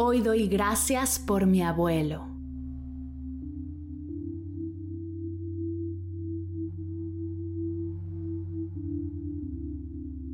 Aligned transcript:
Hoy 0.00 0.20
doy 0.20 0.46
gracias 0.46 1.18
por 1.18 1.46
mi 1.46 1.60
abuelo. 1.60 2.24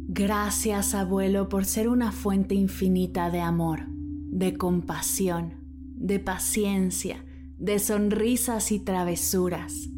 Gracias 0.06 0.94
abuelo 0.94 1.48
por 1.48 1.64
ser 1.64 1.88
una 1.88 2.12
fuente 2.12 2.54
infinita 2.54 3.30
de 3.30 3.40
amor, 3.40 3.86
de 3.88 4.54
compasión, 4.58 5.54
de 5.96 6.18
paciencia, 6.18 7.24
de 7.56 7.78
sonrisas 7.78 8.70
y 8.70 8.80
travesuras. 8.80 9.88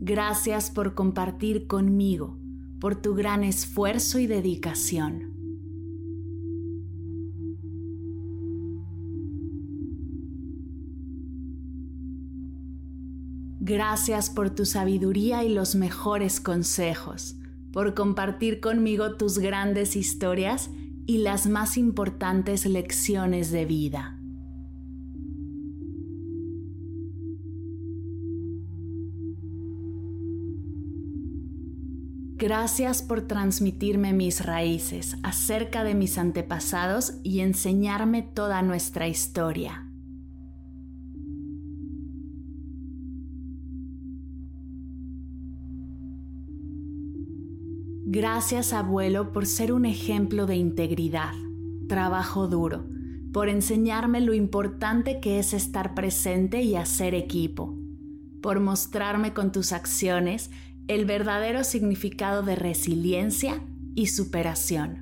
Gracias 0.00 0.70
por 0.70 0.94
compartir 0.94 1.66
conmigo, 1.66 2.38
por 2.80 2.96
tu 2.96 3.14
gran 3.14 3.44
esfuerzo 3.44 4.18
y 4.18 4.26
dedicación. 4.26 5.33
Gracias 13.66 14.28
por 14.28 14.50
tu 14.50 14.66
sabiduría 14.66 15.42
y 15.42 15.48
los 15.48 15.74
mejores 15.74 16.38
consejos, 16.38 17.36
por 17.72 17.94
compartir 17.94 18.60
conmigo 18.60 19.16
tus 19.16 19.38
grandes 19.38 19.96
historias 19.96 20.68
y 21.06 21.16
las 21.16 21.46
más 21.46 21.78
importantes 21.78 22.66
lecciones 22.66 23.50
de 23.50 23.64
vida. 23.64 24.20
Gracias 32.36 33.02
por 33.02 33.22
transmitirme 33.22 34.12
mis 34.12 34.44
raíces 34.44 35.16
acerca 35.22 35.84
de 35.84 35.94
mis 35.94 36.18
antepasados 36.18 37.14
y 37.22 37.40
enseñarme 37.40 38.20
toda 38.20 38.60
nuestra 38.60 39.08
historia. 39.08 39.83
Gracias 48.14 48.72
abuelo 48.72 49.32
por 49.32 49.44
ser 49.44 49.72
un 49.72 49.84
ejemplo 49.84 50.46
de 50.46 50.54
integridad, 50.54 51.32
trabajo 51.88 52.46
duro, 52.46 52.86
por 53.32 53.48
enseñarme 53.48 54.20
lo 54.20 54.34
importante 54.34 55.18
que 55.18 55.40
es 55.40 55.52
estar 55.52 55.96
presente 55.96 56.62
y 56.62 56.76
hacer 56.76 57.12
equipo, 57.16 57.76
por 58.40 58.60
mostrarme 58.60 59.34
con 59.34 59.50
tus 59.50 59.72
acciones 59.72 60.52
el 60.86 61.06
verdadero 61.06 61.64
significado 61.64 62.44
de 62.44 62.54
resiliencia 62.54 63.60
y 63.96 64.06
superación. 64.06 65.00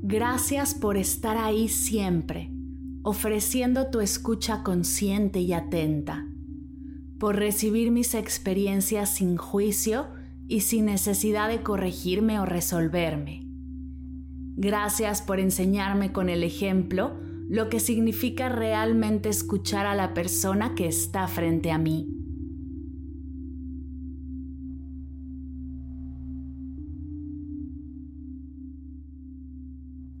Gracias 0.00 0.74
por 0.74 0.96
estar 0.96 1.36
ahí 1.36 1.68
siempre 1.68 2.55
ofreciendo 3.08 3.86
tu 3.86 4.00
escucha 4.00 4.64
consciente 4.64 5.38
y 5.38 5.52
atenta, 5.52 6.26
por 7.20 7.36
recibir 7.36 7.92
mis 7.92 8.16
experiencias 8.16 9.14
sin 9.14 9.36
juicio 9.36 10.08
y 10.48 10.62
sin 10.62 10.86
necesidad 10.86 11.48
de 11.48 11.62
corregirme 11.62 12.40
o 12.40 12.46
resolverme. 12.46 13.46
Gracias 14.56 15.22
por 15.22 15.38
enseñarme 15.38 16.10
con 16.10 16.28
el 16.28 16.42
ejemplo 16.42 17.16
lo 17.48 17.68
que 17.68 17.78
significa 17.78 18.48
realmente 18.48 19.28
escuchar 19.28 19.86
a 19.86 19.94
la 19.94 20.12
persona 20.12 20.74
que 20.74 20.88
está 20.88 21.28
frente 21.28 21.70
a 21.70 21.78
mí. 21.78 22.08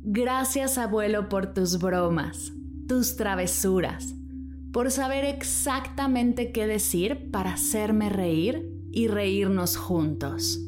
Gracias 0.04 0.78
abuelo 0.78 1.28
por 1.28 1.52
tus 1.52 1.80
bromas, 1.80 2.52
tus 2.86 3.16
travesuras, 3.16 4.14
por 4.72 4.90
saber 4.90 5.24
exactamente 5.24 6.52
qué 6.52 6.66
decir 6.66 7.30
para 7.30 7.54
hacerme 7.54 8.08
reír 8.08 8.70
y 8.92 9.08
reírnos 9.08 9.76
juntos. 9.76 10.62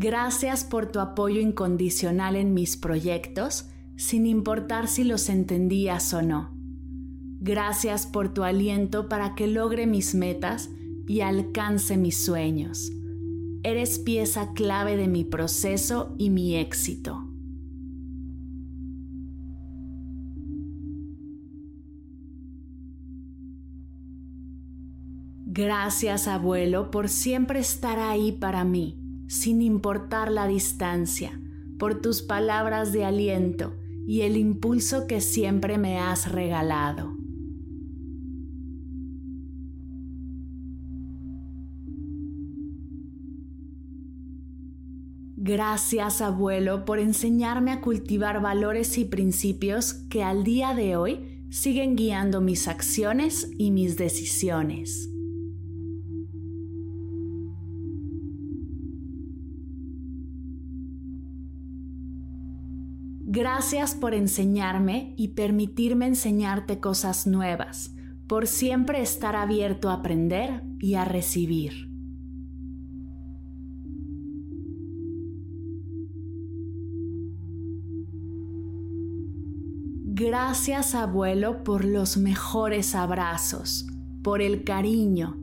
Gracias 0.00 0.62
por 0.62 0.92
tu 0.92 1.00
apoyo 1.00 1.40
incondicional 1.40 2.36
en 2.36 2.54
mis 2.54 2.76
proyectos, 2.76 3.68
sin 3.96 4.26
importar 4.26 4.86
si 4.86 5.02
los 5.02 5.28
entendías 5.28 6.14
o 6.14 6.22
no. 6.22 6.56
Gracias 7.40 8.06
por 8.06 8.32
tu 8.32 8.44
aliento 8.44 9.08
para 9.08 9.34
que 9.34 9.48
logre 9.48 9.88
mis 9.88 10.14
metas 10.14 10.70
y 11.08 11.22
alcance 11.22 11.96
mis 11.96 12.16
sueños. 12.16 12.92
Eres 13.62 13.98
pieza 13.98 14.52
clave 14.54 14.96
de 14.96 15.08
mi 15.08 15.24
proceso 15.24 16.14
y 16.16 16.30
mi 16.30 16.56
éxito. 16.56 17.28
Gracias 25.60 26.28
abuelo 26.28 26.92
por 26.92 27.08
siempre 27.08 27.58
estar 27.58 27.98
ahí 27.98 28.30
para 28.30 28.62
mí, 28.62 28.96
sin 29.26 29.60
importar 29.60 30.30
la 30.30 30.46
distancia, 30.46 31.40
por 31.80 32.00
tus 32.00 32.22
palabras 32.22 32.92
de 32.92 33.04
aliento 33.04 33.74
y 34.06 34.20
el 34.20 34.36
impulso 34.36 35.08
que 35.08 35.20
siempre 35.20 35.76
me 35.76 35.98
has 35.98 36.30
regalado. 36.30 37.17
Gracias 45.48 46.20
abuelo 46.20 46.84
por 46.84 46.98
enseñarme 46.98 47.72
a 47.72 47.80
cultivar 47.80 48.42
valores 48.42 48.98
y 48.98 49.06
principios 49.06 49.94
que 50.10 50.22
al 50.22 50.44
día 50.44 50.74
de 50.74 50.96
hoy 50.96 51.46
siguen 51.48 51.96
guiando 51.96 52.42
mis 52.42 52.68
acciones 52.68 53.50
y 53.56 53.70
mis 53.70 53.96
decisiones. 53.96 55.08
Gracias 63.20 63.94
por 63.94 64.12
enseñarme 64.12 65.14
y 65.16 65.28
permitirme 65.28 66.08
enseñarte 66.08 66.78
cosas 66.78 67.26
nuevas, 67.26 67.94
por 68.26 68.46
siempre 68.46 69.00
estar 69.00 69.34
abierto 69.34 69.88
a 69.88 69.94
aprender 69.94 70.62
y 70.78 70.96
a 70.96 71.06
recibir. 71.06 71.87
Gracias 80.20 80.96
abuelo 80.96 81.62
por 81.62 81.84
los 81.84 82.16
mejores 82.16 82.96
abrazos, 82.96 83.86
por 84.24 84.42
el 84.42 84.64
cariño, 84.64 85.36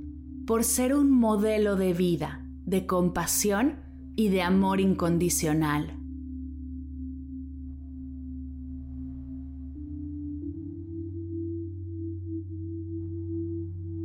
por 0.45 0.65
ser 0.65 0.93
un 0.93 1.11
modelo 1.11 1.77
de 1.77 1.93
vida, 1.93 2.45
de 2.65 2.85
compasión 2.85 3.77
y 4.17 4.27
de 4.27 4.41
amor 4.41 4.81
incondicional. 4.81 5.97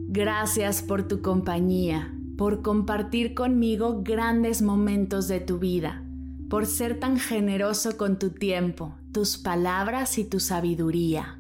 Gracias 0.06 0.84
por 0.84 1.08
tu 1.08 1.20
compañía, 1.20 2.14
por 2.38 2.62
compartir 2.62 3.34
conmigo 3.34 4.02
grandes 4.04 4.62
momentos 4.62 5.26
de 5.26 5.40
tu 5.40 5.58
vida, 5.58 6.04
por 6.48 6.64
ser 6.64 7.00
tan 7.00 7.18
generoso 7.18 7.96
con 7.96 8.20
tu 8.20 8.30
tiempo, 8.30 8.94
tus 9.12 9.38
palabras 9.38 10.18
y 10.18 10.24
tu 10.24 10.40
sabiduría. 10.40 11.36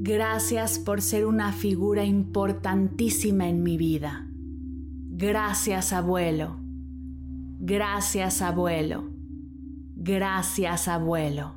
Gracias 0.00 0.78
por 0.78 1.02
ser 1.02 1.26
una 1.26 1.52
figura 1.52 2.04
importantísima 2.04 3.48
en 3.48 3.62
mi 3.62 3.76
vida. 3.76 4.26
Gracias 5.10 5.92
abuelo. 5.92 6.56
Gracias 7.60 8.40
abuelo. 8.40 9.18
Gracias, 10.00 10.86
abuelo. 10.86 11.56